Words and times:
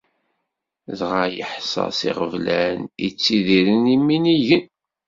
Dɣa 0.99 1.25
yeḥsa 1.35 1.85
s 1.97 1.99
yiɣeblan 2.05 2.79
i 3.05 3.07
ttidiren 3.11 3.89
yiminigen. 3.91 4.63